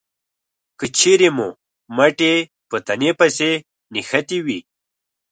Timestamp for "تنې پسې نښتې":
2.87-4.39